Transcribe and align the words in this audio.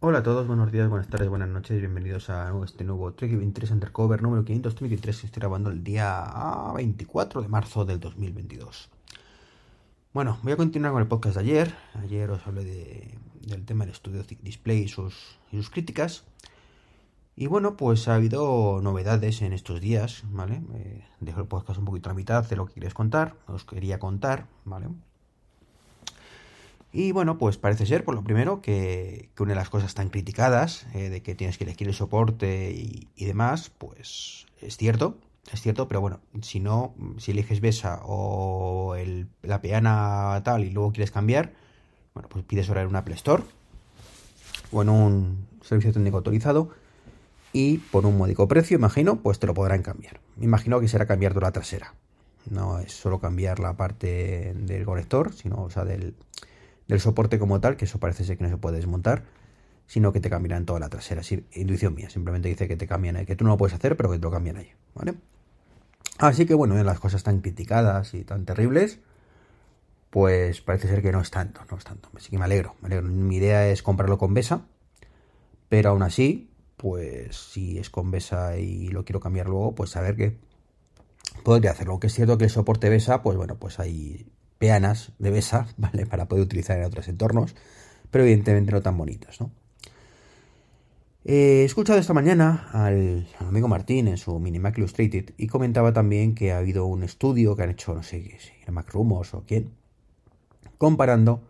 Hola 0.00 0.18
a 0.18 0.22
todos, 0.22 0.46
buenos 0.46 0.70
días, 0.70 0.88
buenas 0.88 1.08
tardes, 1.08 1.28
buenas 1.28 1.48
noches, 1.48 1.76
bienvenidos 1.80 2.30
a 2.30 2.54
este 2.64 2.84
nuevo 2.84 3.12
Trek 3.14 3.36
23 3.36 3.72
Undercover 3.72 4.22
número 4.22 4.44
533 4.44 5.20
que 5.20 5.26
estoy 5.26 5.40
grabando 5.40 5.70
el 5.70 5.82
día 5.82 6.24
24 6.76 7.42
de 7.42 7.48
marzo 7.48 7.84
del 7.84 7.98
2022. 7.98 8.90
Bueno, 10.14 10.38
voy 10.44 10.52
a 10.52 10.56
continuar 10.56 10.92
con 10.92 11.02
el 11.02 11.08
podcast 11.08 11.34
de 11.34 11.40
ayer. 11.40 11.74
Ayer 11.94 12.30
os 12.30 12.46
hablé 12.46 12.64
de, 12.64 13.18
del 13.40 13.64
tema 13.64 13.86
del 13.86 13.92
estudio 13.92 14.22
Display 14.40 14.82
y 14.84 14.88
sus, 14.88 15.36
y 15.50 15.56
sus 15.56 15.68
críticas. 15.68 16.22
Y 17.34 17.48
bueno, 17.48 17.76
pues 17.76 18.06
ha 18.06 18.14
habido 18.14 18.78
novedades 18.80 19.42
en 19.42 19.52
estos 19.52 19.80
días, 19.80 20.22
¿vale? 20.30 20.62
Eh, 20.74 21.04
dejo 21.18 21.40
el 21.40 21.48
podcast 21.48 21.80
un 21.80 21.86
poquito 21.86 22.08
a 22.08 22.12
la 22.12 22.16
mitad 22.16 22.48
de 22.48 22.54
lo 22.54 22.66
que 22.66 22.74
queréis 22.74 22.94
contar, 22.94 23.34
os 23.48 23.64
quería 23.64 23.98
contar, 23.98 24.46
¿vale? 24.64 24.86
Y 26.92 27.12
bueno, 27.12 27.36
pues 27.36 27.58
parece 27.58 27.84
ser, 27.84 28.04
por 28.04 28.14
lo 28.14 28.24
primero, 28.24 28.62
que, 28.62 29.28
una 29.38 29.50
de 29.50 29.56
las 29.56 29.68
cosas 29.68 29.94
tan 29.94 30.08
criticadas, 30.08 30.86
eh, 30.94 31.10
de 31.10 31.22
que 31.22 31.34
tienes 31.34 31.58
que 31.58 31.64
elegir 31.64 31.86
el 31.86 31.94
soporte 31.94 32.70
y, 32.70 33.24
demás, 33.24 33.70
pues 33.76 34.46
es 34.62 34.76
cierto, 34.76 35.18
es 35.52 35.60
cierto, 35.60 35.86
pero 35.86 36.00
bueno, 36.00 36.20
si 36.42 36.60
no, 36.60 36.94
si 37.18 37.32
eliges 37.32 37.60
Besa 37.60 38.00
o 38.04 38.94
el, 38.96 39.28
la 39.42 39.60
peana 39.60 40.40
tal 40.44 40.64
y 40.64 40.70
luego 40.70 40.92
quieres 40.92 41.10
cambiar, 41.10 41.52
bueno, 42.14 42.28
pues 42.30 42.44
pides 42.44 42.68
ahora 42.68 42.82
en 42.82 42.88
un 42.88 42.96
Apple 42.96 43.14
Store 43.14 43.42
o 44.72 44.82
en 44.82 44.88
un 44.88 45.46
servicio 45.62 45.92
técnico 45.92 46.16
autorizado 46.16 46.70
y 47.52 47.78
por 47.78 48.06
un 48.06 48.16
módico 48.16 48.48
precio, 48.48 48.76
imagino, 48.76 49.16
pues 49.16 49.38
te 49.38 49.46
lo 49.46 49.54
podrán 49.54 49.82
cambiar. 49.82 50.20
Me 50.36 50.46
imagino 50.46 50.80
que 50.80 50.88
será 50.88 51.06
cambiar 51.06 51.34
de 51.34 51.40
la 51.40 51.52
trasera. 51.52 51.94
No 52.50 52.78
es 52.78 52.92
solo 52.92 53.18
cambiar 53.20 53.58
la 53.58 53.76
parte 53.76 54.54
del 54.54 54.84
conector, 54.84 55.34
sino, 55.34 55.62
o 55.62 55.70
sea, 55.70 55.84
del, 55.84 56.14
del 56.88 57.00
soporte 57.00 57.38
como 57.38 57.60
tal, 57.60 57.76
que 57.76 57.84
eso 57.84 58.00
parece 58.00 58.24
ser 58.24 58.36
que 58.36 58.44
no 58.44 58.50
se 58.50 58.56
puede 58.56 58.76
desmontar, 58.76 59.24
sino 59.86 60.12
que 60.12 60.20
te 60.20 60.30
cambiarán 60.30 60.66
toda 60.66 60.80
la 60.80 60.88
trasera. 60.88 61.20
Es 61.20 61.30
intuición 61.32 61.94
mía, 61.94 62.10
simplemente 62.10 62.48
dice 62.48 62.66
que 62.66 62.76
te 62.76 62.86
cambian 62.86 63.16
ahí, 63.16 63.26
que 63.26 63.36
tú 63.36 63.44
no 63.44 63.50
lo 63.50 63.56
puedes 63.56 63.74
hacer, 63.74 63.96
pero 63.96 64.10
que 64.10 64.16
te 64.16 64.22
lo 64.22 64.30
cambian 64.30 64.56
ahí, 64.56 64.70
¿vale? 64.94 65.14
Así 66.18 66.46
que 66.46 66.54
bueno, 66.54 66.76
en 66.76 66.84
las 66.84 66.98
cosas 66.98 67.22
tan 67.22 67.40
criticadas 67.40 68.14
y 68.14 68.24
tan 68.24 68.44
terribles, 68.44 68.98
pues 70.10 70.60
parece 70.62 70.88
ser 70.88 71.02
que 71.02 71.12
no 71.12 71.20
es 71.20 71.30
tanto, 71.30 71.60
no 71.70 71.76
es 71.76 71.84
tanto. 71.84 72.10
Así 72.16 72.30
que 72.30 72.38
me 72.38 72.44
alegro, 72.44 72.74
me 72.80 72.86
alegro. 72.86 73.08
Mi 73.08 73.36
idea 73.36 73.68
es 73.68 73.82
comprarlo 73.82 74.18
con 74.18 74.34
Besa, 74.34 74.66
pero 75.68 75.90
aún 75.90 76.02
así, 76.02 76.50
pues 76.76 77.36
si 77.36 77.78
es 77.78 77.90
con 77.90 78.10
Besa 78.10 78.56
y 78.58 78.88
lo 78.88 79.04
quiero 79.04 79.20
cambiar 79.20 79.48
luego, 79.48 79.74
pues 79.74 79.96
a 79.96 80.00
ver 80.00 80.16
qué 80.16 80.38
podría 81.44 81.70
hacerlo. 81.72 82.00
Que 82.00 82.08
es 82.08 82.14
cierto 82.14 82.38
que 82.38 82.44
el 82.44 82.50
soporte 82.50 82.88
Besa, 82.88 83.22
pues 83.22 83.36
bueno, 83.36 83.56
pues 83.56 83.78
hay 83.78 84.26
peanas 84.58 85.12
de 85.18 85.30
besa, 85.30 85.68
¿vale? 85.76 86.06
Para 86.06 86.26
poder 86.26 86.44
utilizar 86.44 86.78
en 86.78 86.84
otros 86.84 87.08
entornos, 87.08 87.54
pero 88.10 88.24
evidentemente 88.24 88.72
no 88.72 88.82
tan 88.82 88.96
bonitas, 88.96 89.40
¿no? 89.40 89.50
he 91.30 91.64
escuchado 91.64 91.98
esta 91.98 92.14
mañana 92.14 92.70
al, 92.72 93.28
amigo 93.40 93.68
Martín 93.68 94.08
en 94.08 94.16
su 94.16 94.38
Mini 94.38 94.58
Mac 94.58 94.78
Illustrated 94.78 95.34
y 95.36 95.46
comentaba 95.46 95.92
también 95.92 96.34
que 96.34 96.52
ha 96.52 96.58
habido 96.58 96.86
un 96.86 97.02
estudio 97.02 97.54
que 97.54 97.64
han 97.64 97.70
hecho, 97.70 97.94
no 97.94 98.02
sé 98.02 98.22
si 98.38 98.50
era 98.62 98.72
Mac 98.72 98.90
Rumors 98.90 99.34
o 99.34 99.44
quién, 99.46 99.70
comparando 100.78 101.42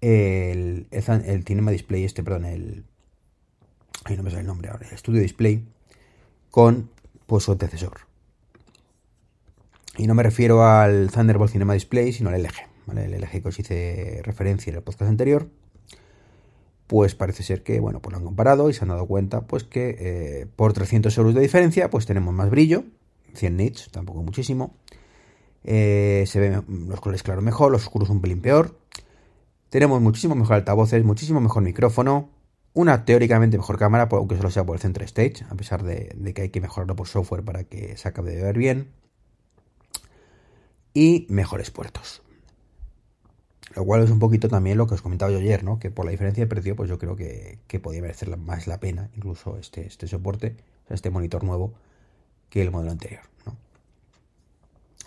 el, 0.00 0.86
el, 0.90 1.44
Cinema 1.44 1.72
Display, 1.72 2.04
este, 2.04 2.22
perdón, 2.22 2.44
el. 2.44 2.84
Ahí 4.04 4.16
no 4.16 4.22
me 4.22 4.30
sale 4.30 4.42
el 4.42 4.46
nombre 4.46 4.70
ahora, 4.70 4.86
el 4.88 4.98
Studio 4.98 5.20
Display, 5.20 5.64
con 6.50 6.90
pues, 7.26 7.44
su 7.44 7.52
antecesor. 7.52 8.11
Y 9.98 10.06
no 10.06 10.14
me 10.14 10.22
refiero 10.22 10.64
al 10.66 11.10
Thunderbolt 11.10 11.52
Cinema 11.52 11.74
Display, 11.74 12.12
sino 12.12 12.30
al 12.30 12.42
LG. 12.42 12.54
¿vale? 12.86 13.04
El 13.04 13.20
LG 13.20 13.42
que 13.42 13.48
os 13.48 13.58
hice 13.58 14.20
referencia 14.24 14.70
en 14.70 14.76
el 14.76 14.82
podcast 14.82 15.10
anterior. 15.10 15.48
Pues 16.86 17.14
parece 17.14 17.42
ser 17.42 17.62
que, 17.62 17.78
bueno, 17.80 18.00
pues 18.00 18.12
lo 18.12 18.18
han 18.18 18.24
comparado 18.24 18.68
y 18.68 18.74
se 18.74 18.84
han 18.84 18.88
dado 18.88 19.06
cuenta, 19.06 19.42
pues 19.42 19.64
que 19.64 19.96
eh, 19.98 20.46
por 20.56 20.72
300 20.72 21.16
euros 21.18 21.34
de 21.34 21.40
diferencia, 21.40 21.90
pues 21.90 22.06
tenemos 22.06 22.34
más 22.34 22.50
brillo, 22.50 22.84
100 23.34 23.56
nits, 23.56 23.90
tampoco 23.90 24.22
muchísimo. 24.22 24.76
Eh, 25.64 26.24
se 26.26 26.40
ven 26.40 26.64
los 26.88 27.00
colores 27.00 27.22
claros 27.22 27.44
mejor, 27.44 27.70
los 27.70 27.82
oscuros 27.82 28.10
un 28.10 28.20
pelín 28.20 28.40
peor. 28.40 28.78
Tenemos 29.70 30.02
muchísimo 30.02 30.34
mejor 30.34 30.56
altavoces, 30.56 31.02
muchísimo 31.04 31.40
mejor 31.40 31.62
micrófono, 31.62 32.30
una 32.74 33.04
teóricamente 33.06 33.56
mejor 33.56 33.78
cámara, 33.78 34.08
aunque 34.10 34.36
solo 34.36 34.50
sea 34.50 34.64
por 34.64 34.76
el 34.76 34.82
Center 34.82 35.04
Stage, 35.04 35.44
a 35.48 35.54
pesar 35.54 35.82
de, 35.82 36.12
de 36.14 36.34
que 36.34 36.42
hay 36.42 36.48
que 36.50 36.60
mejorarlo 36.60 36.94
por 36.96 37.08
software 37.08 37.42
para 37.42 37.64
que 37.64 37.96
se 37.96 38.08
acabe 38.08 38.34
de 38.34 38.42
ver 38.42 38.58
bien 38.58 39.01
y 40.94 41.26
mejores 41.28 41.70
puertos. 41.70 42.22
Lo 43.74 43.84
cual 43.84 44.02
es 44.02 44.10
un 44.10 44.18
poquito 44.18 44.48
también 44.48 44.76
lo 44.76 44.86
que 44.86 44.94
os 44.94 45.02
comentaba 45.02 45.32
yo 45.32 45.38
ayer, 45.38 45.64
¿no? 45.64 45.78
Que 45.78 45.90
por 45.90 46.04
la 46.04 46.10
diferencia 46.10 46.44
de 46.44 46.48
precio, 46.48 46.76
pues 46.76 46.90
yo 46.90 46.98
creo 46.98 47.16
que, 47.16 47.58
que 47.66 47.80
podía 47.80 48.02
merecer 48.02 48.36
más 48.36 48.66
la 48.66 48.80
pena, 48.80 49.10
incluso 49.16 49.56
este, 49.58 49.86
este 49.86 50.06
soporte, 50.06 50.56
este 50.90 51.10
monitor 51.10 51.42
nuevo, 51.44 51.72
que 52.50 52.62
el 52.62 52.70
modelo 52.70 52.92
anterior, 52.92 53.22
¿no? 53.46 53.56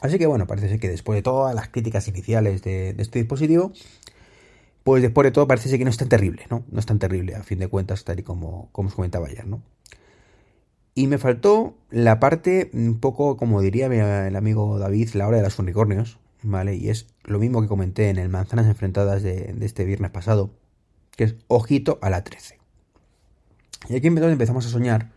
Así 0.01 0.18
que 0.18 0.25
bueno, 0.25 0.47
parece 0.47 0.69
ser 0.69 0.79
que 0.79 0.90
después 0.90 1.18
de 1.18 1.22
todas 1.22 1.53
las 1.56 1.69
críticas 1.69 2.07
iniciales 2.07 2.63
de, 2.63 2.96
este 2.97 3.19
dispositivo, 3.19 3.72
pues 4.84 5.02
después 5.02 5.25
de 5.25 5.31
todo 5.31 5.47
parece 5.47 5.69
ser 5.69 5.78
que 5.78 5.85
no 5.85 5.91
es 5.91 5.97
tan 5.97 6.09
terrible, 6.09 6.44
¿no? 6.50 6.63
No 6.69 6.79
es 6.79 6.85
tan 6.85 7.00
terrible, 7.00 7.35
a 7.35 7.44
fin 7.44 7.59
de 7.59 7.67
cuentas, 7.67 8.03
tal 8.03 8.19
y 8.19 8.23
como, 8.23 8.69
como 8.72 8.90
os 8.90 8.96
comentaba 8.96 9.28
ayer, 9.28 9.46
¿no? 9.46 9.62
Y 10.98 11.08
me 11.08 11.18
faltó 11.18 11.78
la 11.92 12.22
parte 12.22 12.72
un 12.74 13.02
poco, 13.02 13.36
como 13.36 13.62
diría 13.62 13.88
el 14.28 14.36
amigo 14.38 14.80
David, 14.80 15.10
la 15.14 15.28
hora 15.28 15.38
de 15.38 15.44
los 15.44 15.60
unicornios, 15.60 16.20
¿vale? 16.42 16.76
Y 16.76 16.88
es 16.88 17.08
lo 17.26 17.38
mismo 17.38 17.62
que 17.62 17.68
comenté 17.68 18.10
en 18.10 18.18
el 18.18 18.30
Manzanas 18.30 18.66
Enfrentadas 18.68 19.22
de, 19.22 19.54
este 19.60 19.84
viernes 19.84 20.12
pasado, 20.12 20.52
que 21.18 21.26
es 21.26 21.36
ojito 21.50 22.00
a 22.02 22.10
la 22.10 22.24
13. 22.24 22.60
Y 23.90 23.98
aquí 23.98 24.08
empezamos 24.08 24.66
a 24.66 24.70
soñar. 24.70 25.12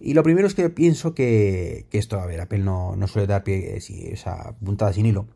Y 0.00 0.14
lo 0.14 0.22
primero 0.22 0.46
es 0.46 0.54
que 0.54 0.70
pienso 0.70 1.14
que, 1.14 1.86
esto, 1.92 2.18
a 2.18 2.24
ver, 2.24 2.40
Apple 2.40 2.60
no, 2.60 2.96
no 2.96 3.06
suele 3.08 3.26
dar 3.26 3.44
pie, 3.44 3.76
eh, 3.76 4.12
esa 4.12 4.54
puntada 4.64 4.94
sin 4.94 5.04
hilo. 5.04 5.26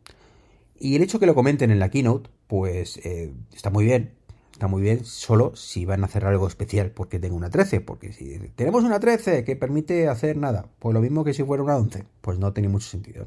Y 0.79 0.97
el 0.97 1.03
hecho 1.03 1.21
que 1.21 1.27
lo 1.27 1.35
comenten 1.35 1.71
en 1.71 1.79
la 1.79 1.91
keynote, 1.91 2.31
pues 2.47 2.97
eh, 3.05 3.35
está 3.53 3.69
muy 3.69 3.85
bien, 3.85 4.15
está 4.63 4.69
muy 4.69 4.83
bien 4.83 5.05
solo 5.05 5.57
si 5.57 5.87
van 5.87 6.05
a 6.05 6.07
hacer 6.07 6.25
algo 6.25 6.47
especial 6.47 6.93
porque 6.93 7.19
tengo 7.19 7.35
una 7.35 7.51
13. 7.51 7.81
Porque 7.81 8.13
si 8.13 8.39
tenemos 8.55 8.85
una 8.85 9.01
13 9.01 9.43
que 9.43 9.57
permite 9.57 10.07
hacer 10.07 10.37
nada, 10.37 10.67
pues 10.79 10.95
lo 10.95 11.01
mismo 11.01 11.25
que 11.25 11.35
si 11.35 11.43
fuera 11.43 11.65
una 11.65 11.77
11, 11.77 12.05
pues 12.21 12.39
no 12.39 12.53
tiene 12.53 12.69
mucho 12.69 12.87
sentido. 12.89 13.25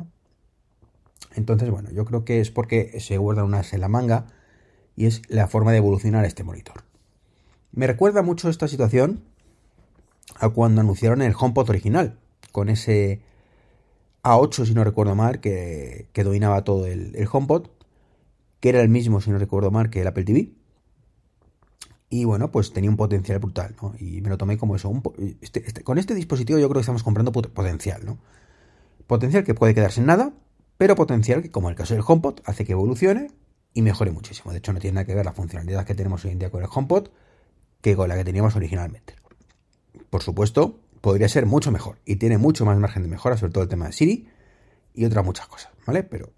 Entonces, 1.34 1.70
bueno, 1.70 1.90
yo 1.92 2.06
creo 2.06 2.24
que 2.24 2.40
es 2.40 2.52
porque 2.52 3.02
se 3.02 3.18
guardan 3.18 3.44
unas 3.44 3.74
en 3.74 3.82
la 3.82 3.90
manga 3.90 4.28
y 4.96 5.08
es 5.08 5.24
la 5.28 5.48
forma 5.48 5.74
de 5.74 5.80
evolucionar 5.80 6.24
este 6.24 6.46
monitor. 6.46 6.86
Me 7.74 7.86
recuerda 7.86 8.22
mucho 8.22 8.48
esta 8.48 8.70
situación 8.70 9.22
a 10.38 10.48
cuando 10.48 10.80
anunciaron 10.80 11.22
el 11.22 11.36
HomePod 11.38 11.70
original, 11.70 12.18
con 12.54 12.70
ese 12.70 13.20
A8, 14.24 14.68
si 14.68 14.74
no 14.74 14.86
recuerdo 14.86 15.16
mal, 15.16 15.42
que, 15.42 16.08
dominaba 16.16 16.64
todo 16.64 16.86
el, 16.86 17.14
el 17.18 17.28
HomePod, 17.30 17.68
que 18.62 18.70
era 18.70 18.80
el 18.80 18.88
mismo, 18.88 19.20
si 19.20 19.32
no 19.32 19.38
recuerdo 19.38 19.70
mal, 19.70 19.90
que 19.90 20.00
el 20.00 20.08
Apple 20.08 20.24
TV 20.24 20.54
y 22.22 22.24
bueno, 22.24 22.50
pues 22.50 22.72
tenía 22.72 22.90
un 22.90 22.96
potencial 22.96 23.40
brutal, 23.40 23.76
¿no? 23.82 23.94
Y 24.00 24.22
me 24.22 24.30
lo 24.30 24.38
tomé 24.38 24.58
como 24.58 24.78
eso. 24.78 24.90
Este, 25.42 25.68
este, 25.68 25.84
con 25.84 25.98
este 25.98 26.16
dispositivo 26.16 26.58
yo 26.60 26.70
creo 26.70 26.76
que 26.76 26.82
estamos 26.82 27.04
comprando 27.04 27.34
potencial, 27.34 28.06
¿no? 28.06 28.20
Potencial 29.06 29.44
que 29.44 29.54
puede 29.54 29.76
quedarse 29.76 30.00
en 30.00 30.06
nada, 30.06 30.34
pero 30.78 30.96
potencial 30.96 31.42
que, 31.42 31.52
como 31.52 31.70
el 31.70 31.76
caso 31.76 31.94
del 31.94 32.04
HomePod, 32.08 32.40
hace 32.46 32.64
que 32.64 32.72
evolucione 32.72 33.32
y 33.74 33.82
mejore 33.82 34.12
muchísimo. 34.12 34.54
De 34.54 34.60
hecho, 34.60 34.72
no 34.72 34.80
tiene 34.80 34.96
nada 34.96 35.06
que 35.06 35.14
ver 35.14 35.26
la 35.26 35.34
funcionalidad 35.34 35.86
que 35.86 35.94
tenemos 35.94 36.24
hoy 36.24 36.32
en 36.32 36.40
día 36.40 36.50
con 36.50 36.64
el 36.64 36.70
HomePod 36.74 37.10
que 37.82 37.98
con 37.98 38.08
la 38.08 38.16
que 38.16 38.24
teníamos 38.24 38.56
originalmente. 38.56 39.16
Por 40.10 40.24
supuesto, 40.24 40.80
podría 41.02 41.28
ser 41.28 41.46
mucho 41.46 41.70
mejor 41.70 42.00
y 42.06 42.16
tiene 42.16 42.38
mucho 42.38 42.66
más 42.66 42.80
margen 42.80 43.04
de 43.04 43.10
mejora, 43.10 43.36
sobre 43.36 43.52
todo 43.52 43.64
el 43.64 43.70
tema 43.70 43.88
de 43.88 43.92
Siri 43.92 44.30
y 44.94 45.04
otras 45.04 45.26
muchas 45.26 45.48
cosas, 45.48 45.74
¿vale? 45.86 46.04
Pero 46.04 46.32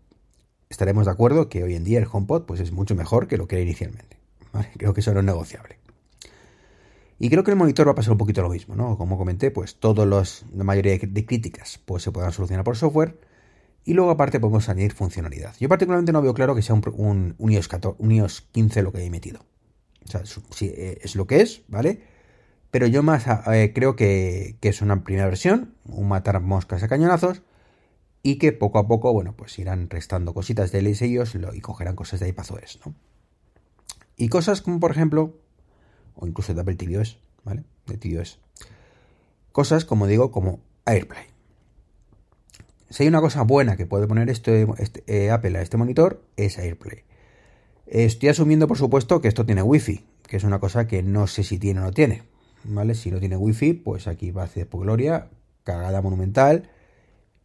estaremos 0.69 1.05
de 1.05 1.11
acuerdo 1.11 1.49
que 1.49 1.63
hoy 1.63 1.75
en 1.75 1.83
día 1.83 1.99
el 1.99 2.07
HomePod 2.11 2.45
pues, 2.45 2.61
es 2.61 2.71
mucho 2.71 2.95
mejor 2.95 3.27
que 3.27 3.37
lo 3.37 3.47
que 3.47 3.57
era 3.57 3.63
inicialmente. 3.63 4.16
Creo 4.77 4.93
que 4.93 5.01
eso 5.01 5.13
no 5.13 5.19
es 5.19 5.25
negociable. 5.25 5.79
Y 7.19 7.29
creo 7.29 7.43
que 7.43 7.51
el 7.51 7.57
monitor 7.57 7.87
va 7.87 7.93
a 7.93 7.95
pasar 7.95 8.11
un 8.11 8.17
poquito 8.17 8.41
lo 8.41 8.49
mismo, 8.49 8.75
¿no? 8.75 8.97
Como 8.97 9.17
comenté, 9.17 9.49
pues 9.49 9.79
todos 9.79 10.07
los, 10.07 10.45
la 10.53 10.63
mayoría 10.63 10.97
de 10.99 11.25
críticas 11.25 11.79
pues 11.83 12.03
se 12.03 12.11
puedan 12.11 12.31
solucionar 12.31 12.63
por 12.63 12.77
software 12.77 13.19
y 13.87 13.93
luego 13.93 14.11
aparte 14.11 14.39
podemos 14.39 14.67
añadir 14.69 14.93
funcionalidad. 14.93 15.55
Yo 15.59 15.69
particularmente 15.69 16.11
no 16.11 16.21
veo 16.21 16.33
claro 16.33 16.53
que 16.53 16.61
sea 16.61 16.75
un, 16.75 17.35
un, 17.37 17.51
iOS, 17.51 18.41
15 18.51 18.81
lo 18.83 18.91
que 18.91 19.03
he 19.03 19.09
metido. 19.09 19.45
O 20.05 20.11
sea, 20.11 20.23
sí, 20.25 20.71
eh, 20.75 20.99
es 21.01 21.15
lo 21.15 21.25
que 21.25 21.41
es, 21.41 21.63
¿vale? 21.69 22.01
Pero 22.69 22.85
yo 22.85 23.01
más 23.01 23.25
eh, 23.47 23.71
creo 23.73 23.95
que, 23.95 24.57
es 24.61 24.81
una 24.81 25.03
primera 25.03 25.25
versión, 25.25 25.73
un 25.85 26.09
matar 26.09 26.39
moscas 26.41 26.83
a 26.83 26.87
cañonazos, 26.87 27.43
y 28.23 28.37
que 28.39 28.51
poco 28.51 28.77
a 28.79 28.87
poco, 28.87 29.13
bueno, 29.13 29.35
pues 29.37 29.57
irán 29.57 29.89
restando 29.89 30.33
cositas 30.33 30.73
de 30.73 30.81
LSIOS 30.81 31.37
y 31.53 31.61
cogerán 31.61 31.95
cosas 31.95 32.19
de 32.19 32.27
iPadOS, 32.27 32.81
¿no? 32.85 32.93
Y 34.17 34.29
cosas 34.29 34.61
como, 34.61 34.79
por 34.79 34.91
ejemplo, 34.91 35.37
o 36.15 36.27
incluso 36.27 36.53
de 36.53 36.61
Apple 36.61 36.75
tvOS, 36.75 37.19
¿vale? 37.43 37.63
De 37.85 37.97
tvOS. 37.97 38.39
Cosas, 39.51 39.85
como 39.85 40.07
digo, 40.07 40.31
como 40.31 40.59
AirPlay. 40.85 41.25
Si 42.89 43.03
hay 43.03 43.09
una 43.09 43.21
cosa 43.21 43.43
buena 43.43 43.77
que 43.77 43.85
puede 43.85 44.07
poner 44.07 44.29
este, 44.29 44.67
este 44.79 45.03
eh, 45.07 45.29
Apple 45.29 45.57
a 45.57 45.61
este 45.61 45.77
monitor, 45.77 46.23
es 46.35 46.57
AirPlay. 46.57 47.03
Estoy 47.85 48.29
asumiendo, 48.29 48.67
por 48.67 48.77
supuesto, 48.77 49.21
que 49.21 49.27
esto 49.27 49.45
tiene 49.45 49.61
Wi-Fi, 49.61 50.03
que 50.27 50.37
es 50.37 50.43
una 50.43 50.59
cosa 50.59 50.87
que 50.87 51.03
no 51.03 51.27
sé 51.27 51.43
si 51.43 51.59
tiene 51.59 51.79
o 51.81 51.83
no 51.83 51.91
tiene. 51.91 52.23
¿Vale? 52.63 52.95
Si 52.95 53.11
no 53.11 53.19
tiene 53.19 53.37
Wi-Fi, 53.37 53.73
pues 53.73 54.07
aquí 54.07 54.31
va 54.31 54.41
a 54.41 54.45
hacer 54.45 54.67
por 54.67 54.81
gloria, 54.81 55.29
cagada 55.63 56.01
monumental 56.01 56.69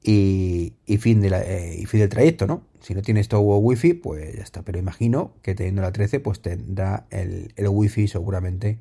y, 0.02 0.74
fin 0.98 1.22
eh, 1.24 1.84
fin 1.86 2.00
del 2.00 2.08
trayecto, 2.08 2.46
¿no? 2.46 2.62
Si 2.80 2.94
no 2.94 3.02
tiene 3.02 3.20
esto 3.20 3.40
Wi-Fi, 3.40 3.94
pues 3.94 4.36
ya 4.36 4.42
está. 4.42 4.62
Pero 4.62 4.78
imagino 4.78 5.34
que 5.42 5.54
teniendo 5.54 5.82
la 5.82 5.92
13, 5.92 6.20
pues 6.20 6.40
tendrá 6.40 7.06
el, 7.10 7.52
el 7.56 7.68
Wi-Fi 7.68 8.08
seguramente 8.08 8.78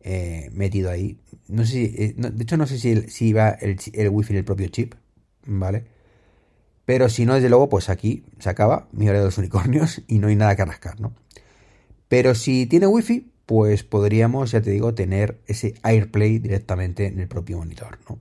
eh, 0.00 0.50
metido 0.52 0.90
ahí. 0.90 1.18
No 1.48 1.64
sé 1.64 1.72
si, 1.72 1.84
eh, 1.96 2.14
de 2.16 2.42
hecho, 2.42 2.56
no 2.56 2.66
sé 2.66 2.78
si, 2.78 3.08
si 3.08 3.32
va 3.32 3.50
el, 3.50 3.78
el 3.94 4.08
Wi-Fi 4.10 4.34
en 4.34 4.38
el 4.38 4.44
propio 4.44 4.68
chip, 4.68 4.94
¿vale? 5.46 5.84
Pero 6.84 7.08
si 7.08 7.26
no, 7.26 7.34
desde 7.34 7.48
luego, 7.50 7.68
pues 7.68 7.88
aquí 7.88 8.24
se 8.38 8.48
acaba 8.48 8.88
mi 8.92 9.08
hora 9.08 9.18
de 9.18 9.24
los 9.26 9.38
unicornios 9.38 10.02
y 10.08 10.18
no 10.18 10.28
hay 10.28 10.36
nada 10.36 10.56
que 10.56 10.64
rascar, 10.64 11.00
¿no? 11.00 11.12
Pero 12.08 12.34
si 12.34 12.66
tiene 12.66 12.86
wifi, 12.86 13.32
pues 13.46 13.82
podríamos, 13.82 14.52
ya 14.52 14.62
te 14.62 14.70
digo, 14.70 14.94
tener 14.94 15.40
ese 15.46 15.74
AirPlay 15.82 16.38
directamente 16.38 17.06
en 17.06 17.18
el 17.18 17.28
propio 17.28 17.58
monitor, 17.58 17.98
¿no? 18.08 18.18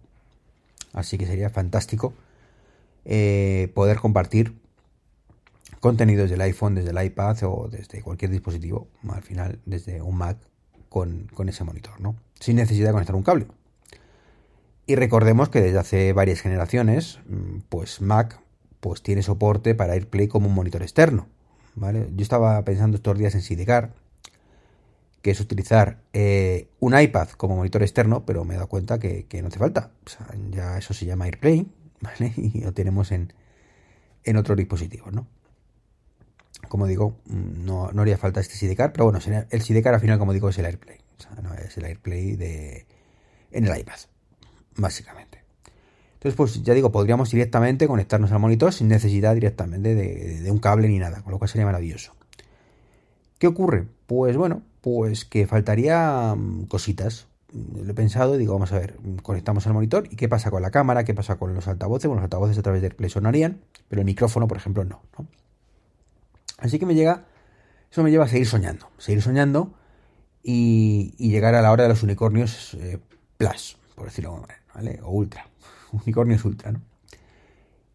Así 0.96 1.18
que 1.18 1.28
sería 1.28 1.50
fantástico 1.50 2.14
eh, 3.04 3.72
poder 3.76 4.00
compartir 4.00 4.56
contenidos 5.82 6.30
del 6.30 6.42
iPhone, 6.42 6.74
desde 6.74 6.90
el 6.90 7.06
iPad 7.06 7.38
o 7.44 7.68
desde 7.70 8.02
cualquier 8.02 8.32
dispositivo, 8.32 8.88
al 9.10 9.22
final 9.22 9.60
desde 9.66 10.02
un 10.02 10.18
Mac 10.18 10.38
con, 10.90 11.28
con 11.34 11.50
ese 11.50 11.64
monitor, 11.64 12.00
¿no? 12.00 12.16
Sin 12.40 12.56
necesidad 12.56 12.88
de 12.88 12.94
conectar 12.94 13.16
un 13.16 13.24
cable. 13.24 13.46
Y 14.88 14.96
recordemos 14.96 15.50
que 15.50 15.62
desde 15.62 15.78
hace 15.78 16.14
varias 16.14 16.42
generaciones, 16.42 17.20
mm, 17.28 17.60
pues 17.70 18.02
Mac 18.02 18.40
pues 18.80 19.02
tiene 19.02 19.22
soporte 19.22 19.76
para 19.76 19.94
AirPlay 19.94 20.28
como 20.28 20.48
un 20.48 20.56
monitor 20.56 20.82
externo. 20.82 21.28
¿vale? 21.76 22.08
Yo 22.16 22.24
estaba 22.24 22.64
pensando 22.64 22.96
estos 22.96 23.18
días 23.18 23.36
en 23.36 23.42
Sidecar, 23.42 23.94
que 25.26 25.32
es 25.32 25.40
utilizar 25.40 26.04
eh, 26.14 26.70
un 26.80 26.96
iPad 26.96 27.30
como 27.30 27.56
monitor 27.56 27.82
externo, 27.82 28.28
pero 28.28 28.46
me 28.46 28.54
he 28.54 28.58
dado 28.58 28.70
cuenta 28.70 29.00
que, 29.00 29.26
no 29.42 29.48
hace 29.48 29.58
falta. 29.58 29.90
ya 30.52 30.78
eso 30.78 30.94
se 30.94 31.08
llama 31.08 31.26
AirPlay, 31.26 31.68
¿vale? 32.00 32.32
Y 32.38 32.62
lo 32.62 32.74
tenemos 32.76 33.12
en, 33.12 33.34
en 34.24 34.38
otros 34.38 34.56
dispositivos, 34.56 35.12
¿no? 35.12 35.26
Como 36.70 36.86
digo, 36.86 37.18
no, 37.26 37.90
haría 37.98 38.20
falta 38.20 38.40
este 38.40 38.54
Sidecar, 38.54 38.94
pero 38.94 39.06
bueno, 39.06 39.18
el 39.50 39.62
Sidecar 39.64 39.96
al 39.96 40.00
final, 40.00 40.20
como 40.20 40.32
digo, 40.32 40.48
es 40.50 40.60
el 40.60 40.66
AirPlay. 40.68 41.00
O 41.18 41.20
sea, 41.20 41.32
no 41.42 41.56
es 41.56 41.76
el 41.76 41.86
AirPlay 41.86 42.36
de, 42.36 42.86
en 43.50 43.66
el 43.66 43.80
iPad, 43.80 43.98
básicamente. 44.76 45.40
Entonces, 46.14 46.36
pues 46.38 46.62
ya 46.62 46.76
digo, 46.76 46.92
podríamos 46.92 47.32
directamente 47.32 47.88
conectarnos 47.88 48.32
al 48.32 48.38
monitor 48.38 48.72
sin 48.74 48.90
necesidad 48.90 49.34
directamente 49.34 49.96
de, 49.96 50.52
un 50.52 50.60
cable 50.60 50.88
ni 50.88 51.00
nada, 51.00 51.24
con 51.24 51.32
lo 51.32 51.40
cual 51.40 51.50
sería 51.50 51.66
maravilloso. 51.66 52.14
¿Qué 53.40 53.48
ocurre? 53.48 53.88
Pues 54.06 54.38
bueno, 54.38 54.62
pues 54.86 55.26
que 55.26 55.48
faltaría 55.48 56.36
mm, 56.36 56.66
cositas. 56.68 57.26
Lo 57.52 57.90
he 57.90 57.96
pensado 57.96 58.36
y 58.36 58.38
digo, 58.38 58.54
vamos 58.54 58.72
a 58.72 58.78
ver, 58.78 59.00
conectamos 59.24 59.66
al 59.66 59.74
monitor 59.74 60.08
y 60.12 60.16
qué 60.16 60.30
pasa 60.30 60.52
con 60.52 60.62
la 60.62 60.70
cámara, 60.70 61.04
qué 61.04 61.16
pasa 61.16 61.38
con 61.38 61.56
los 61.56 61.68
altavoces. 61.68 62.08
Bueno, 62.08 62.20
los 62.20 62.26
altavoces 62.26 62.60
a 62.60 62.62
través 62.62 62.82
de 62.84 62.90
AirPlay 62.90 63.10
sonarían, 63.10 63.62
pero 63.90 64.02
el 64.02 64.06
micrófono, 64.06 64.48
por 64.48 64.58
ejemplo, 64.58 64.84
no, 64.84 65.02
Así 66.60 66.78
que 66.78 66.86
me 66.86 66.94
llega, 66.94 67.26
eso 67.92 68.04
me 68.04 68.12
lleva 68.12 68.26
a 68.26 68.28
seguir 68.28 68.46
soñando, 68.46 68.88
seguir 69.00 69.24
soñando 69.24 69.74
y, 70.44 71.16
llegar 71.18 71.56
a 71.56 71.64
la 71.64 71.72
hora 71.72 71.82
de 71.82 71.90
los 71.90 72.04
unicornios 72.04 72.76
eh, 72.76 73.00
plus, 73.40 73.80
por 73.96 74.06
decirlo 74.06 74.46
de 74.48 74.54
¿vale? 74.76 75.00
O 75.02 75.10
ultra 75.14 75.48
unicornio 75.94 76.36
es 76.36 76.46
ultra, 76.46 76.74
¿no? 76.74 76.82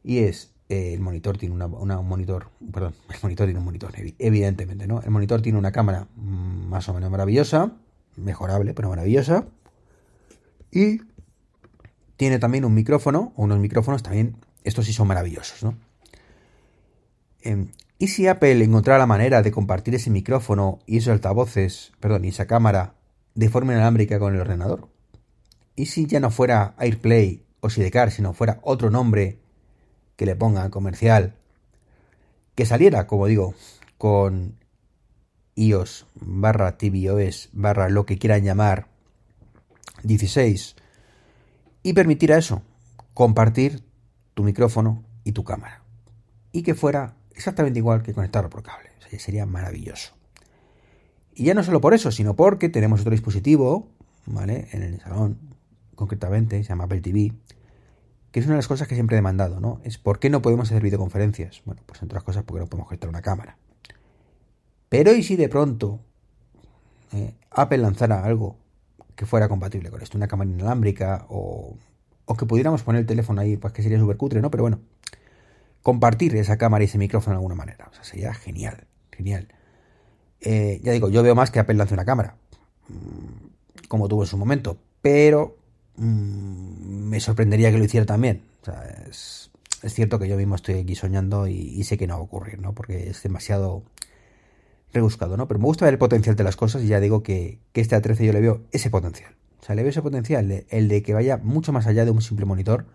Y 0.02 0.18
es, 0.18 0.49
eh, 0.70 0.94
el 0.94 1.00
monitor 1.00 1.36
tiene 1.36 1.52
una, 1.52 1.66
un 1.66 2.08
monitor, 2.08 2.48
perdón, 2.72 2.94
el 3.12 3.18
monitor 3.24 3.46
tiene 3.46 3.58
un 3.58 3.64
monitor, 3.64 3.92
evidentemente, 4.18 4.86
¿no? 4.86 5.02
El 5.02 5.10
monitor 5.10 5.42
tiene 5.42 5.58
una 5.58 5.72
cámara 5.72 6.06
mm, 6.14 6.68
más 6.68 6.88
o 6.88 6.94
menos 6.94 7.10
maravillosa, 7.10 7.72
mejorable, 8.16 8.72
pero 8.72 8.88
maravillosa. 8.88 9.46
Y 10.70 11.00
tiene 12.16 12.38
también 12.38 12.64
un 12.64 12.72
micrófono, 12.72 13.32
o 13.34 13.42
unos 13.42 13.58
micrófonos 13.58 14.04
también, 14.04 14.36
estos 14.62 14.86
sí 14.86 14.92
son 14.92 15.08
maravillosos, 15.08 15.64
¿no? 15.64 15.74
Em, 17.42 17.72
¿Y 17.98 18.08
si 18.08 18.28
Apple 18.28 18.62
encontrara 18.62 18.98
la 19.00 19.06
manera 19.06 19.42
de 19.42 19.50
compartir 19.50 19.96
ese 19.96 20.10
micrófono 20.10 20.78
y 20.86 20.98
esos 20.98 21.12
altavoces, 21.12 21.90
perdón, 21.98 22.24
y 22.24 22.28
esa 22.28 22.46
cámara 22.46 22.94
de 23.34 23.48
forma 23.48 23.72
inalámbrica 23.72 24.20
con 24.20 24.34
el 24.34 24.40
ordenador? 24.40 24.88
¿Y 25.74 25.86
si 25.86 26.06
ya 26.06 26.20
no 26.20 26.30
fuera 26.30 26.74
AirPlay 26.78 27.44
o 27.58 27.70
Sidecar, 27.70 28.12
si 28.12 28.22
no 28.22 28.34
fuera 28.34 28.60
otro 28.62 28.88
nombre 28.90 29.39
que 30.20 30.26
le 30.26 30.36
ponga 30.36 30.68
comercial, 30.68 31.32
que 32.54 32.66
saliera, 32.66 33.06
como 33.06 33.26
digo, 33.26 33.54
con 33.96 34.58
iOS 35.54 36.04
barra 36.14 36.76
tvOS 36.76 37.48
barra 37.54 37.88
lo 37.88 38.04
que 38.04 38.18
quieran 38.18 38.44
llamar 38.44 38.88
16 40.02 40.76
y 41.82 41.94
permitiera 41.94 42.36
eso, 42.36 42.60
compartir 43.14 43.82
tu 44.34 44.42
micrófono 44.42 45.02
y 45.24 45.32
tu 45.32 45.42
cámara. 45.42 45.82
Y 46.52 46.64
que 46.64 46.74
fuera 46.74 47.14
exactamente 47.30 47.78
igual 47.78 48.02
que 48.02 48.12
conectarlo 48.12 48.50
por 48.50 48.62
cable. 48.62 48.90
sería 49.16 49.46
maravilloso. 49.46 50.12
Y 51.34 51.44
ya 51.44 51.54
no 51.54 51.62
solo 51.62 51.80
por 51.80 51.94
eso, 51.94 52.12
sino 52.12 52.36
porque 52.36 52.68
tenemos 52.68 53.00
otro 53.00 53.12
dispositivo, 53.12 53.88
¿vale? 54.26 54.68
En 54.72 54.82
el 54.82 55.00
salón, 55.00 55.38
concretamente, 55.94 56.62
se 56.62 56.68
llama 56.68 56.84
Apple 56.84 57.00
TV, 57.00 57.32
que 58.30 58.40
es 58.40 58.46
una 58.46 58.54
de 58.54 58.58
las 58.58 58.68
cosas 58.68 58.86
que 58.86 58.94
siempre 58.94 59.16
he 59.16 59.18
demandado, 59.18 59.60
¿no? 59.60 59.80
Es 59.84 59.98
por 59.98 60.18
qué 60.18 60.30
no 60.30 60.42
podemos 60.42 60.70
hacer 60.70 60.82
videoconferencias. 60.82 61.62
Bueno, 61.64 61.82
pues 61.86 62.00
entre 62.02 62.16
otras 62.16 62.24
cosas 62.24 62.44
porque 62.44 62.60
no 62.60 62.66
podemos 62.66 62.88
conectar 62.88 63.08
una 63.08 63.22
cámara. 63.22 63.56
Pero 64.88 65.12
¿y 65.12 65.22
si 65.22 65.36
de 65.36 65.48
pronto 65.48 66.00
eh, 67.12 67.34
Apple 67.50 67.78
lanzara 67.78 68.24
algo 68.24 68.56
que 69.16 69.26
fuera 69.26 69.48
compatible 69.48 69.90
con 69.90 70.02
esto? 70.02 70.16
Una 70.16 70.28
cámara 70.28 70.50
inalámbrica 70.50 71.26
o, 71.28 71.76
o 72.24 72.36
que 72.36 72.46
pudiéramos 72.46 72.82
poner 72.82 73.00
el 73.00 73.06
teléfono 73.06 73.40
ahí, 73.40 73.56
pues 73.56 73.72
que 73.72 73.82
sería 73.82 73.98
súper 73.98 74.16
cutre, 74.16 74.40
¿no? 74.40 74.50
Pero 74.50 74.62
bueno, 74.62 74.80
compartir 75.82 76.36
esa 76.36 76.56
cámara 76.56 76.84
y 76.84 76.86
ese 76.86 76.98
micrófono 76.98 77.34
de 77.34 77.38
alguna 77.38 77.54
manera. 77.54 77.88
O 77.90 77.94
sea, 77.94 78.04
sería 78.04 78.32
genial, 78.34 78.86
genial. 79.10 79.48
Eh, 80.40 80.80
ya 80.82 80.92
digo, 80.92 81.08
yo 81.08 81.22
veo 81.22 81.34
más 81.34 81.50
que 81.50 81.58
Apple 81.58 81.74
lance 81.74 81.94
una 81.94 82.04
cámara, 82.04 82.36
mm, 82.88 83.86
como 83.88 84.08
tuvo 84.08 84.22
en 84.22 84.28
su 84.28 84.38
momento, 84.38 84.78
pero 85.02 85.56
Mm, 86.00 87.10
me 87.10 87.20
sorprendería 87.20 87.70
que 87.70 87.76
lo 87.78 87.84
hiciera 87.84 88.06
también. 88.06 88.42
es, 89.08 89.50
cierto 89.88 90.18
que 90.18 90.28
yo 90.28 90.36
mismo 90.36 90.54
estoy 90.54 90.76
aquí 90.76 90.94
soñando 90.94 91.46
y, 91.46 91.82
sé 91.84 91.98
que 91.98 92.06
no 92.06 92.14
va 92.14 92.20
a 92.20 92.22
ocurrir, 92.22 92.58
¿no? 92.60 92.74
Porque 92.74 93.10
es 93.10 93.22
demasiado 93.22 93.82
rebuscado, 94.92 95.36
¿no? 95.36 95.46
Pero 95.46 95.60
me 95.60 95.66
gusta 95.66 95.84
ver 95.84 95.94
el 95.94 95.98
potencial 95.98 96.36
de 96.36 96.44
las 96.44 96.56
cosas 96.56 96.82
y 96.82 96.86
ya 96.88 97.00
digo 97.00 97.22
que, 97.22 97.58
este 97.74 97.96
A13 97.96 98.24
yo 98.24 98.32
le 98.32 98.40
veo 98.40 98.62
ese 98.72 98.90
potencial. 98.90 99.34
O 99.60 99.64
sea, 99.64 99.74
le 99.74 99.82
veo 99.82 99.90
ese 99.90 100.00
potencial, 100.02 100.64
el 100.70 100.88
de 100.88 101.02
que 101.02 101.12
vaya 101.12 101.36
mucho 101.36 101.72
más 101.72 101.86
allá 101.86 102.06
de 102.06 102.10
un 102.12 102.22
simple 102.22 102.46
monitor, 102.46 102.86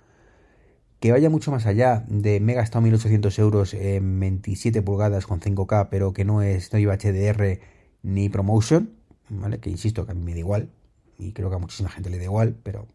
que 1.00 1.12
vaya 1.12 1.30
mucho 1.30 1.52
más 1.52 1.68
allá 1.68 2.04
de 2.08 2.40
me 2.40 2.54
he 2.54 2.56
gastado 2.56 2.82
1800 2.82 3.38
euros 3.40 3.74
en 3.76 4.20
27 4.20 4.82
pulgadas 4.82 5.28
con 5.28 5.42
5K, 5.42 5.90
pero 5.92 6.14
que 6.14 6.26
no 6.26 6.42
es 6.42 6.74
no 6.74 6.80
lleva 6.80 6.98
HDR 6.98 7.60
ni 8.02 8.30
promotion, 8.30 8.92
¿vale? 9.30 9.60
Que 9.60 9.70
insisto 9.70 10.06
que 10.06 10.14
a 10.14 10.16
mí 10.16 10.24
me 10.24 10.34
da 10.34 10.40
igual, 10.40 10.70
y 11.20 11.34
creo 11.34 11.50
que 11.50 11.56
a 11.56 11.60
muchísima 11.60 11.90
gente 11.90 12.10
le 12.10 12.18
da 12.18 12.24
igual, 12.24 12.56
pero 12.64 12.88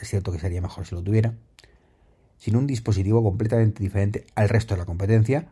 es 0.00 0.08
cierto 0.08 0.32
que 0.32 0.38
sería 0.38 0.60
mejor 0.60 0.86
si 0.86 0.94
lo 0.94 1.02
tuviera, 1.02 1.34
sin 2.38 2.56
un 2.56 2.66
dispositivo 2.66 3.22
completamente 3.22 3.82
diferente 3.82 4.26
al 4.34 4.48
resto 4.48 4.74
de 4.74 4.80
la 4.80 4.86
competencia 4.86 5.48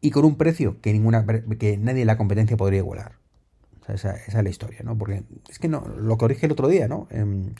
y 0.00 0.10
con 0.10 0.24
un 0.24 0.36
precio 0.36 0.80
que 0.80 0.92
ninguna 0.92 1.26
que 1.58 1.76
nadie 1.76 2.02
en 2.02 2.06
la 2.06 2.16
competencia 2.16 2.56
podría 2.56 2.78
igualar. 2.78 3.18
esa, 3.88 4.14
es 4.14 4.34
la 4.34 4.48
historia, 4.48 4.80
¿no? 4.84 4.96
Porque 4.96 5.24
es 5.48 5.58
que 5.58 5.68
no, 5.68 5.80
lo 5.80 6.16
corrige 6.16 6.46
el 6.46 6.52
otro 6.52 6.68
día, 6.68 6.86
¿no? 6.88 7.08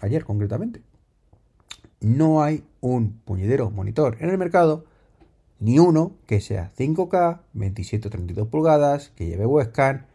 ayer 0.00 0.24
concretamente. 0.24 0.82
No 2.00 2.42
hay 2.42 2.62
un 2.80 3.18
puñedero 3.24 3.70
monitor 3.70 4.18
en 4.20 4.30
el 4.30 4.38
mercado, 4.38 4.84
ni 5.58 5.80
uno 5.80 6.12
que 6.26 6.40
sea 6.40 6.70
5K, 6.78 7.40
27 7.54 8.06
o 8.06 8.10
32 8.10 8.46
pulgadas, 8.46 9.10
que 9.16 9.26
lleve 9.26 9.46
webcam, 9.46 10.06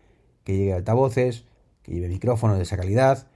que 0.46 0.56
lleve 0.56 0.74
altavoces, 0.74 1.44
que 1.82 1.92
lleve 1.92 2.08
micrófonos 2.08 2.56
de 2.56 2.64
esa 2.64 2.78
calidad. 2.78 3.28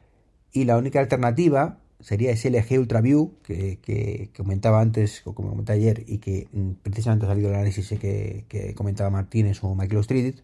Y 0.54 0.64
la 0.64 0.78
única 0.78 1.02
alternativa 1.02 1.80
sería 2.00 2.32
ese 2.32 2.50
LG 2.50 2.80
UltraView 2.80 3.34
que, 3.44 3.80
que, 3.82 4.32
comentaba 4.36 4.82
antes, 4.82 5.22
o 5.26 5.34
como 5.34 5.50
comenté 5.50 5.74
ayer, 5.74 6.04
y 6.08 6.20
que 6.20 6.48
mm, 6.52 6.72
precisamente 6.84 7.26
ha 7.26 7.30
salido 7.30 7.50
el 7.50 7.56
análisis 7.56 7.90
que, 8.00 8.46
que 8.48 8.74
comentaba 8.76 9.10
Martínez 9.10 9.64
o 9.64 9.76
Michael 9.76 10.02
Street, 10.02 10.36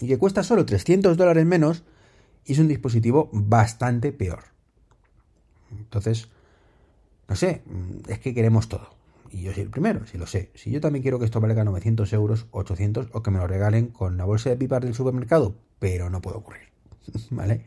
y 0.00 0.08
que 0.08 0.18
cuesta 0.18 0.42
solo 0.42 0.64
300 0.64 1.16
dólares 1.16 1.44
menos 1.46 1.84
y 2.44 2.52
es 2.52 2.58
un 2.58 2.68
dispositivo 2.68 3.28
bastante 3.32 4.12
peor. 4.12 4.44
Entonces, 5.70 6.28
no 7.28 7.36
sé, 7.36 7.62
es 8.08 8.18
que 8.18 8.34
queremos 8.34 8.68
todo. 8.68 8.90
Y 9.30 9.42
yo 9.42 9.52
soy 9.52 9.62
el 9.62 9.70
primero, 9.70 10.06
si 10.06 10.18
lo 10.18 10.26
sé. 10.26 10.50
Si 10.54 10.70
yo 10.70 10.80
también 10.80 11.02
quiero 11.02 11.18
que 11.18 11.24
esto 11.24 11.40
valga 11.40 11.64
900 11.64 12.12
euros, 12.12 12.46
800 12.50 13.08
o 13.12 13.22
que 13.22 13.30
me 13.30 13.38
lo 13.38 13.46
regalen 13.46 13.88
con 13.88 14.16
la 14.16 14.24
bolsa 14.24 14.50
de 14.50 14.56
pipas 14.56 14.82
del 14.82 14.94
supermercado, 14.94 15.54
pero 15.78 16.10
no 16.10 16.20
puede 16.20 16.36
ocurrir. 16.36 16.68
¿Vale? 17.30 17.62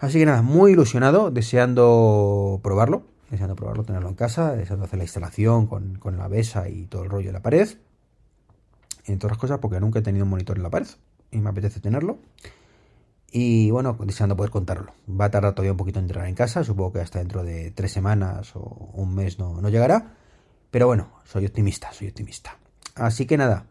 Así 0.00 0.18
que 0.18 0.24
nada, 0.24 0.40
muy 0.40 0.72
ilusionado, 0.72 1.30
deseando 1.30 2.58
probarlo, 2.62 3.02
deseando 3.30 3.54
probarlo, 3.54 3.84
tenerlo 3.84 4.08
en 4.08 4.14
casa, 4.14 4.56
deseando 4.56 4.86
hacer 4.86 4.96
la 4.96 5.04
instalación 5.04 5.66
con, 5.66 5.96
con 5.96 6.16
la 6.16 6.26
besa 6.26 6.70
y 6.70 6.86
todo 6.86 7.04
el 7.04 7.10
rollo 7.10 7.26
de 7.26 7.32
la 7.34 7.42
pared. 7.42 7.68
Entre 9.04 9.26
otras 9.26 9.38
cosas, 9.38 9.58
porque 9.58 9.78
nunca 9.78 9.98
he 9.98 10.02
tenido 10.02 10.24
un 10.24 10.30
monitor 10.30 10.56
en 10.56 10.62
la 10.62 10.70
pared 10.70 10.88
y 11.30 11.38
me 11.38 11.50
apetece 11.50 11.80
tenerlo. 11.80 12.18
Y 13.30 13.70
bueno, 13.70 13.94
deseando 14.00 14.36
poder 14.36 14.50
contarlo. 14.50 14.92
Va 15.08 15.26
a 15.26 15.30
tardar 15.30 15.52
todavía 15.52 15.72
un 15.72 15.76
poquito 15.76 15.98
en 15.98 16.06
entrar 16.06 16.26
en 16.26 16.34
casa, 16.34 16.64
supongo 16.64 16.94
que 16.94 17.00
hasta 17.00 17.18
dentro 17.18 17.44
de 17.44 17.70
tres 17.70 17.92
semanas 17.92 18.56
o 18.56 18.90
un 18.94 19.14
mes 19.14 19.38
no, 19.38 19.60
no 19.60 19.68
llegará. 19.68 20.14
Pero 20.70 20.86
bueno, 20.86 21.10
soy 21.24 21.44
optimista, 21.44 21.92
soy 21.92 22.08
optimista. 22.08 22.56
Así 22.94 23.26
que 23.26 23.36
nada, 23.36 23.66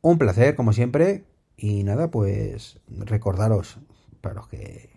un 0.00 0.16
placer 0.16 0.56
como 0.56 0.72
siempre. 0.72 1.24
Y 1.58 1.84
nada, 1.84 2.10
pues 2.10 2.80
recordaros, 2.88 3.78
para 4.20 4.34
los 4.34 4.48
que 4.48 4.95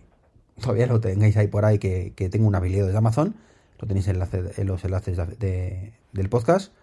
todavía 0.59 0.87
lo 0.87 0.99
tengáis 0.99 1.35
ahí 1.37 1.47
por 1.47 1.65
ahí, 1.65 1.79
que, 1.79 2.29
tengo 2.31 2.47
un 2.47 2.55
habilidad 2.55 2.87
de 2.87 2.97
Amazon, 2.97 3.35
lo 3.79 3.87
tenéis 3.87 4.07
en, 4.07 4.19
los 4.19 4.83
enlaces 4.83 5.17
del 5.39 6.29
podcast. 6.29 6.73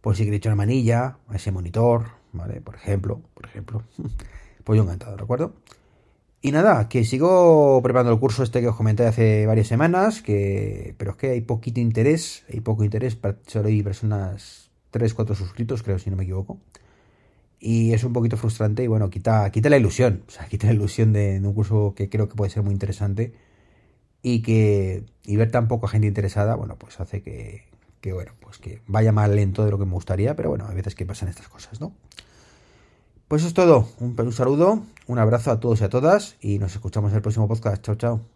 Por 0.00 0.14
si 0.16 0.24
queréis 0.24 0.44
una 0.46 0.54
manilla 0.54 1.18
a 1.28 1.36
ese 1.36 1.50
monitor, 1.50 2.04
¿vale? 2.32 2.60
Por 2.60 2.76
ejemplo, 2.76 3.20
por 3.34 3.46
ejemplo. 3.46 3.82
Pues 4.64 4.78
yo 4.78 4.82
encantado, 4.82 5.16
¿de 5.16 5.22
acuerdo? 5.22 5.52
Y 6.42 6.50
nada, 6.50 6.88
que 6.88 7.04
sigo 7.04 7.80
preparando 7.82 8.12
el 8.12 8.18
curso 8.18 8.42
este 8.42 8.60
que 8.60 8.66
os 8.66 8.74
comenté 8.74 9.06
hace 9.06 9.46
varias 9.46 9.68
semanas, 9.68 10.22
que 10.22 10.94
pero 10.98 11.12
es 11.12 11.16
que 11.16 11.30
hay 11.30 11.40
poquito 11.40 11.78
interés, 11.78 12.44
hay 12.52 12.58
poco 12.60 12.82
interés, 12.82 13.16
solo 13.46 13.68
hay 13.68 13.82
personas 13.84 14.70
3, 14.90 15.14
4 15.14 15.36
suscritos, 15.36 15.84
creo, 15.84 16.00
si 16.00 16.10
no 16.10 16.16
me 16.16 16.24
equivoco. 16.24 16.58
Y 17.58 17.92
es 17.94 18.04
un 18.04 18.12
poquito 18.12 18.36
frustrante 18.36 18.84
y 18.84 18.86
bueno, 18.86 19.10
quita, 19.10 19.50
quita 19.50 19.70
la 19.70 19.78
ilusión, 19.78 20.22
o 20.28 20.30
sea, 20.30 20.46
quita 20.48 20.66
la 20.68 20.74
ilusión 20.74 21.12
de, 21.12 21.40
un 21.42 21.54
curso 21.54 21.94
que 21.96 22.08
creo 22.08 22.28
que 22.28 22.34
puede 22.34 22.50
ser 22.50 22.62
muy 22.62 22.72
interesante 22.72 23.34
y 24.22 24.42
que 24.42 25.04
y 25.24 25.36
ver 25.36 25.50
tan 25.50 25.68
poca 25.68 25.88
gente 25.88 26.06
interesada, 26.08 26.56
bueno, 26.56 26.76
pues 26.78 27.00
hace 27.00 27.22
que, 27.22 27.64
que 28.00 28.12
bueno, 28.12 28.32
pues 28.40 28.58
que 28.58 28.82
vaya 28.86 29.12
más 29.12 29.30
lento 29.30 29.64
de 29.64 29.70
lo 29.70 29.78
que 29.78 29.86
me 29.86 29.92
gustaría, 29.92 30.36
pero 30.36 30.50
bueno, 30.50 30.66
hay 30.68 30.76
veces 30.76 30.94
que 30.94 31.06
pasan 31.06 31.28
estas 31.28 31.48
cosas, 31.48 31.80
¿no? 31.80 31.92
Pues 33.28 33.42
eso 33.42 33.48
es 33.48 33.54
todo. 33.54 33.88
Un, 33.98 34.18
un 34.18 34.32
saludo, 34.32 34.82
un 35.06 35.18
abrazo 35.18 35.50
a 35.50 35.60
todos 35.60 35.80
y 35.80 35.84
a 35.84 35.88
todas 35.88 36.36
y 36.40 36.58
nos 36.58 36.74
escuchamos 36.74 37.10
en 37.10 37.16
el 37.16 37.22
próximo 37.22 37.48
podcast. 37.48 37.82
Chao, 37.82 37.96
chao. 37.96 38.35